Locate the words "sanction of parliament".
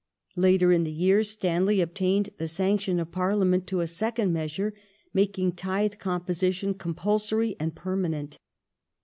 2.47-3.67